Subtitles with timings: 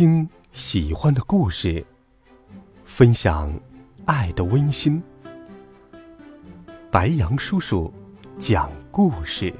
[0.00, 1.84] 听喜欢的故事，
[2.86, 3.52] 分享
[4.06, 5.02] 爱的温馨。
[6.90, 7.92] 白杨叔叔
[8.38, 9.52] 讲故事。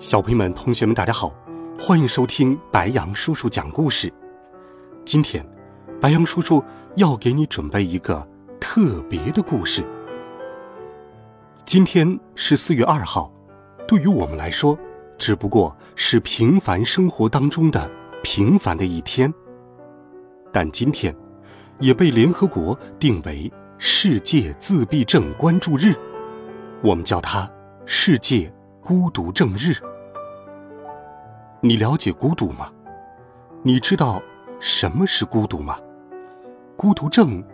[0.00, 1.32] 小朋友们、同学们，大家好，
[1.78, 4.12] 欢迎收听白杨叔叔讲故事。
[5.04, 5.46] 今天，
[6.00, 6.60] 白杨叔叔
[6.96, 8.33] 要给你准备一个。
[8.66, 9.84] 特别的故事。
[11.66, 13.30] 今天是四月二号，
[13.86, 14.76] 对于我们来说，
[15.18, 17.88] 只不过是平凡生活当中的
[18.22, 19.32] 平凡的一天。
[20.50, 21.14] 但今天，
[21.78, 25.94] 也被联合国定为世界自闭症关注日，
[26.82, 27.48] 我们叫它
[27.84, 29.74] 世界孤独症日。
[31.60, 32.72] 你了解孤独吗？
[33.62, 34.22] 你知道
[34.58, 35.78] 什么是孤独吗？
[36.78, 37.44] 孤独症。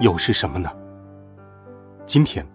[0.00, 0.70] 又是什么呢？
[2.04, 2.46] 今天，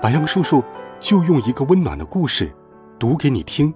[0.00, 0.64] 白杨叔叔
[0.98, 2.52] 就用一个温暖的故事
[2.98, 3.72] 读给你听，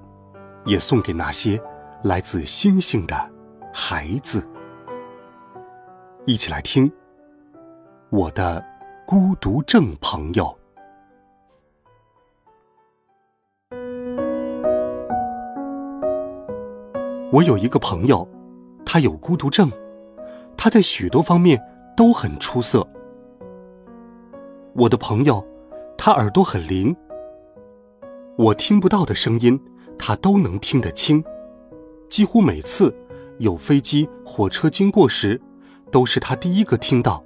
[0.65, 1.61] 也送给那些
[2.03, 3.31] 来自星星的
[3.73, 4.47] 孩子。
[6.27, 6.91] 一起来听
[8.11, 8.65] 我的
[9.07, 10.59] 孤独症朋友。
[17.31, 18.27] 我有一个朋友，
[18.87, 19.71] 他有孤独症，
[20.57, 21.63] 他在许多方面
[21.97, 22.87] 都很出色。
[24.77, 25.47] 我的朋友，
[25.97, 26.95] 他耳朵很灵。
[28.37, 29.61] 我听不到的声音，
[29.97, 31.23] 他都能听得清。
[32.11, 32.93] 几乎每次
[33.39, 35.41] 有飞机、火车经过时，
[35.93, 37.23] 都是他第一个听到。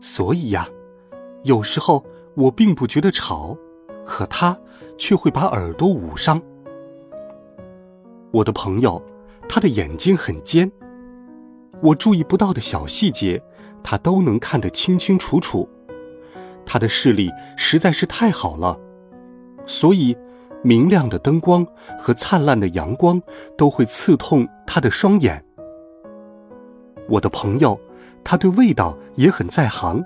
[0.00, 0.68] 所以呀，
[1.44, 2.04] 有时候
[2.34, 3.56] 我并不觉得吵，
[4.04, 4.58] 可他
[4.98, 6.42] 却会把耳朵捂上。
[8.32, 9.02] 我的朋友，
[9.48, 10.70] 他的眼睛很尖，
[11.80, 13.42] 我注意不到的小细节，
[13.82, 15.66] 他都能看得清清楚楚。
[16.66, 18.76] 他的视力实在是太好了，
[19.64, 20.16] 所以
[20.62, 21.64] 明亮的灯光
[21.98, 23.22] 和灿烂的阳光
[23.56, 25.42] 都会刺痛他的双眼。
[27.08, 27.80] 我的朋友，
[28.24, 30.04] 他对味道也很在行，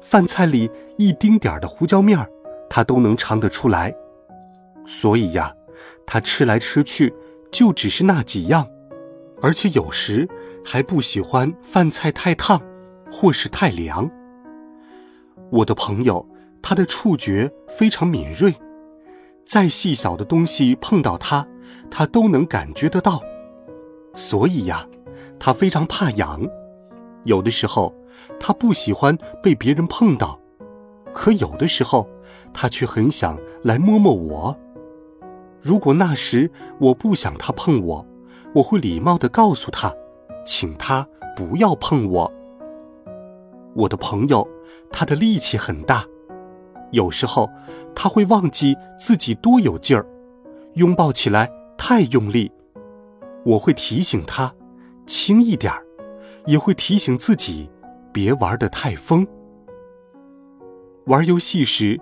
[0.00, 2.26] 饭菜里一丁点儿的胡椒面儿，
[2.70, 3.94] 他都能尝得出来。
[4.86, 5.54] 所以呀，
[6.06, 7.14] 他吃来吃去
[7.52, 8.66] 就只是那几样，
[9.42, 10.26] 而且有时
[10.64, 12.58] 还不喜欢饭菜太烫，
[13.12, 14.10] 或是太凉。
[15.50, 16.26] 我的朋友，
[16.62, 18.54] 他的触觉非常敏锐，
[19.44, 21.46] 再细小的东西碰到他，
[21.90, 23.22] 他都能感觉得到。
[24.14, 24.86] 所以呀，
[25.38, 26.46] 他非常怕痒。
[27.24, 27.94] 有的时候，
[28.38, 30.38] 他不喜欢被别人碰到，
[31.14, 32.08] 可有的时候，
[32.52, 34.56] 他却很想来摸摸我。
[35.60, 38.06] 如果那时我不想他碰我，
[38.54, 39.94] 我会礼貌地告诉他，
[40.44, 42.32] 请他不要碰我。
[43.78, 44.46] 我的朋友。
[44.90, 46.02] 他的力气很大，
[46.92, 47.50] 有时候
[47.94, 50.06] 他会忘记自己多有劲儿，
[50.76, 52.50] 拥抱起来太用力。
[53.44, 54.54] 我会提醒他
[55.04, 55.84] 轻一点儿，
[56.46, 57.68] 也会提醒自己
[58.10, 59.26] 别玩得太疯。
[61.04, 62.00] 玩游戏时，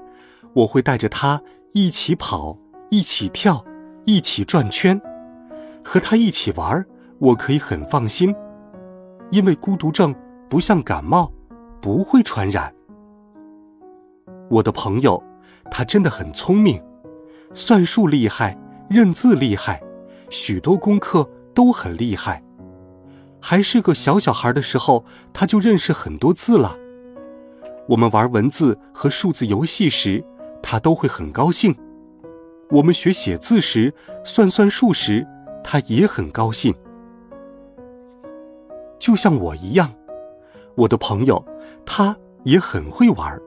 [0.55, 1.43] 我会带着他
[1.73, 2.57] 一起跑、
[2.89, 3.65] 一起跳、
[4.05, 5.01] 一起转圈，
[5.85, 6.87] 和他一起玩，
[7.19, 8.33] 我可以很放心，
[9.33, 10.15] 因为孤独症
[10.49, 11.33] 不像感冒，
[11.87, 12.75] 不会传染。
[14.51, 15.23] 我的朋友，
[15.71, 16.83] 他真的很聪明，
[17.55, 18.59] 算术厉害，
[18.91, 19.81] 认字厉害，
[20.29, 22.43] 许多功课都很厉害。
[23.41, 26.77] 还是个小小孩的时候，他就认识很多字了。
[27.91, 30.25] 我们玩文字和数字游戏时，
[30.61, 31.73] 他都会很高兴。
[32.71, 35.25] 我们学写字时，算算数时，
[35.63, 36.75] 他也很高兴。
[38.99, 39.93] 就像我一样，
[40.77, 41.45] 我的朋友，
[41.85, 43.41] 他也很会玩。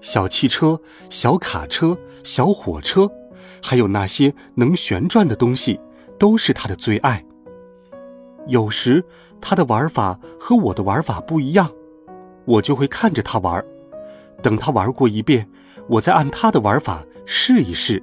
[0.00, 3.10] 小汽车、小卡车、小火车，
[3.62, 5.80] 还有那些能旋转的东西，
[6.18, 7.24] 都是他的最爱。
[8.46, 9.04] 有时
[9.40, 11.70] 他的玩法和我的玩法不一样，
[12.44, 13.62] 我就会看着他玩，
[14.42, 15.48] 等他玩过一遍，
[15.88, 18.02] 我再按他的玩法试一试。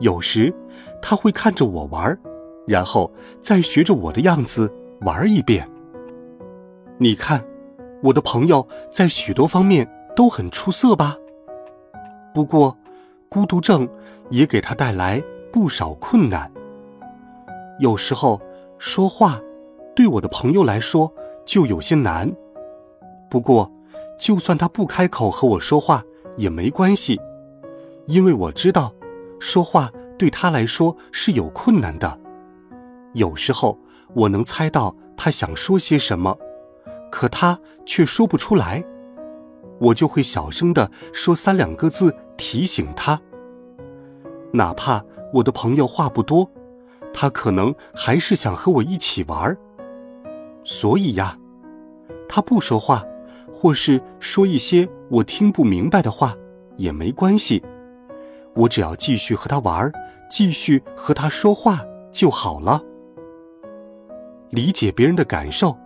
[0.00, 0.52] 有时
[1.00, 2.16] 他会看着我玩，
[2.66, 5.68] 然后再学着我的样子玩一遍。
[6.98, 7.44] 你看，
[8.02, 9.88] 我的朋友在许多方面。
[10.16, 11.16] 都很出色吧？
[12.32, 12.78] 不过，
[13.28, 13.88] 孤独症
[14.30, 15.20] 也给他带来
[15.52, 16.48] 不少困难。
[17.80, 18.40] 有时候
[18.78, 19.40] 说话，
[19.92, 21.12] 对我的朋友来说
[21.44, 22.32] 就有些难。
[23.28, 23.68] 不过，
[24.16, 26.04] 就算他不开口和我说话
[26.36, 27.20] 也没关系，
[28.06, 28.94] 因为我知道，
[29.40, 32.20] 说话对他来说是有困难的。
[33.14, 33.76] 有时候
[34.14, 36.38] 我能猜到他想说些什么，
[37.14, 37.56] 可他
[37.86, 38.82] 却说不出来。
[39.78, 43.20] 我就会小声的说三两个字提醒他。
[44.52, 45.00] 哪怕
[45.32, 46.50] 我的朋友话不多，
[47.12, 49.56] 他可能还是想和我一起玩儿
[50.64, 51.38] 所以呀，
[52.28, 53.04] 他不说话，
[53.52, 56.34] 或是说一些我听不明白的话，
[56.76, 57.62] 也没关系。
[58.56, 59.92] 我只要继续和他玩儿
[60.28, 61.78] 继续和他说话
[62.10, 62.82] 就好了。
[64.50, 65.76] 理解别人的感受，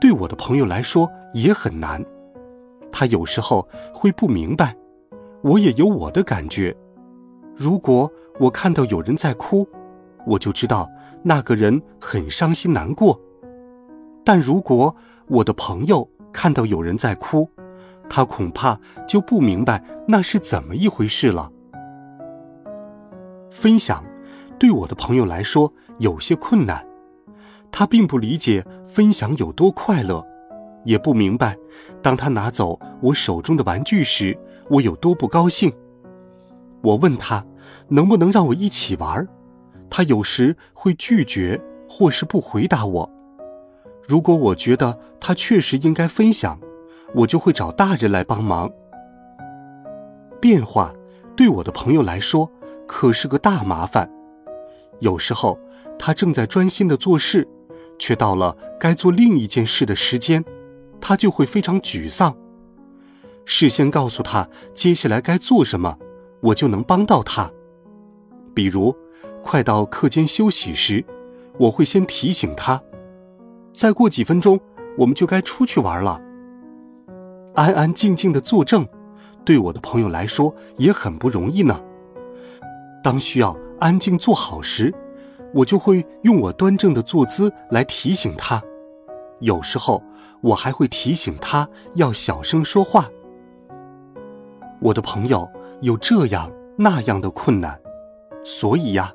[0.00, 2.04] 对我的朋友来说也很难。
[2.90, 4.76] 他有时候会不明白，
[5.42, 6.74] 我也有我的感觉。
[7.54, 9.68] 如果我看到有人在哭，
[10.26, 10.88] 我就知道
[11.22, 13.20] 那个人很伤心难过。
[14.24, 14.94] 但如果
[15.26, 17.48] 我的朋友看到有人在哭，
[18.08, 21.50] 他恐怕就不明白那是怎么一回事了。
[23.50, 24.04] 分享，
[24.58, 26.86] 对我的朋友来说有些困难，
[27.70, 28.64] 他并不理解
[28.98, 30.26] 分享有多快乐。
[30.84, 31.56] 也不明白，
[32.02, 34.36] 当他拿走我手中的玩具时，
[34.68, 35.72] 我有多不高兴。
[36.82, 37.46] 我问他
[37.86, 39.24] 能不能让我一起玩，
[39.88, 43.08] 他有时会拒绝或是不回答我。
[44.08, 46.58] 如果我觉得他确实应该分享，
[47.14, 48.68] 我就会找大人来帮忙。
[50.40, 50.92] 变化
[51.36, 52.50] 对我的朋友来说
[52.84, 54.10] 可是个大麻烦，
[54.98, 55.56] 有时候
[56.00, 57.46] 他正在专心的做事，
[57.98, 60.44] 却到了该做另一件事的时间。
[61.00, 62.36] 他就会非常沮丧。
[63.44, 65.96] 事先告诉他接下来该做什么，
[66.40, 67.50] 我就能帮到他。
[68.52, 68.94] 比如，
[69.42, 71.04] 快到课间休息时，
[71.56, 72.82] 我会先提醒他：
[73.72, 74.58] 再过几分钟
[74.98, 76.20] 我们就该出去玩了。
[77.54, 78.86] 安安静静的坐正，
[79.44, 81.80] 对我的朋友来说也很不容易呢。
[83.02, 84.92] 当需要安静坐好时，
[85.54, 88.62] 我就会用我端正的坐姿来提醒他。
[89.40, 90.02] 有时候。
[90.40, 93.08] 我还会提醒他要小声说话。
[94.80, 95.50] 我的朋友
[95.80, 97.76] 有这样那样的困难，
[98.44, 99.12] 所以呀，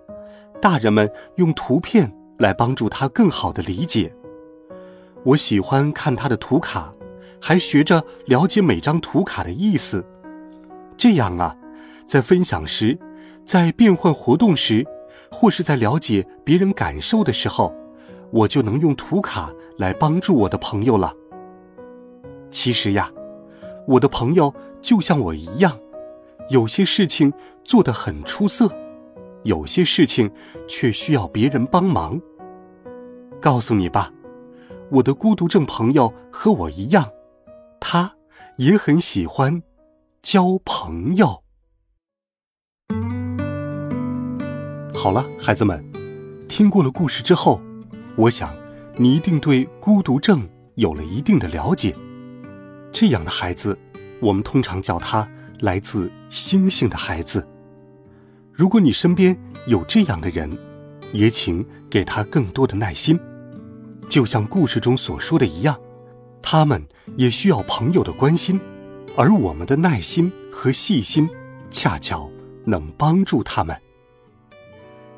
[0.62, 4.14] 大人们用图片来帮助他更好的理解。
[5.24, 6.94] 我喜欢看他的图卡，
[7.40, 10.06] 还学着了解每张图卡的意思。
[10.98, 11.56] 这样啊，
[12.06, 13.00] 在分享时，
[13.46, 14.86] 在变换活动时，
[15.34, 17.76] 或是在了解别人感受的时候。
[18.32, 21.14] 我就能用图卡来帮助我的朋友了。
[22.50, 23.12] 其实呀，
[23.88, 24.52] 我的朋友
[24.82, 25.78] 就像我一样，
[26.50, 27.32] 有些事情
[27.64, 28.68] 做得很出色，
[29.44, 30.32] 有些事情
[30.68, 32.20] 却需要别人帮忙。
[33.40, 34.12] 告诉你吧，
[34.90, 37.08] 我的孤独症朋友和我一样，
[37.80, 38.16] 他
[38.58, 39.62] 也很喜欢
[40.24, 41.43] 交朋友。
[45.04, 45.84] 好了，孩子们，
[46.48, 47.62] 听过了故事之后。
[48.16, 48.56] 我想，
[48.96, 51.94] 你一定对孤独症有了一定的了解。
[52.90, 53.78] 这样的孩子，
[54.22, 55.30] 我们通常叫他
[55.60, 57.46] 来自星星的孩子。
[58.54, 60.58] 如果你身边有这样的人，
[61.12, 63.20] 也请给他更多的耐心。
[64.08, 65.78] 就像故事中所说的一样，
[66.42, 66.82] 他们
[67.18, 68.58] 也需要朋友的关心，
[69.18, 71.30] 而我们的耐心和细心，
[71.70, 72.32] 恰巧
[72.64, 73.78] 能帮助他们。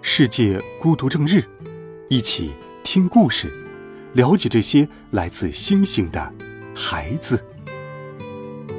[0.07, 1.43] 世界孤独症日，
[2.09, 2.51] 一起。
[2.83, 3.51] 听故事，
[4.13, 6.31] 了解这些来自星星的
[6.75, 7.43] 孩子。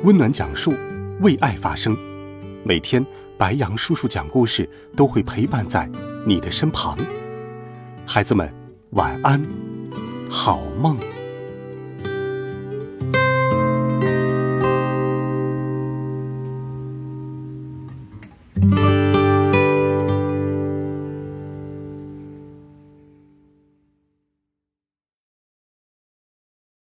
[0.05, 0.73] 温暖讲述，
[1.21, 1.99] 为爱发声。
[2.63, 3.05] 每天，
[3.37, 5.91] 白羊叔叔讲故事都会陪伴在
[6.25, 6.97] 你的身旁。
[8.07, 8.49] 孩子们，
[8.91, 9.45] 晚安，
[10.31, 10.97] 好梦。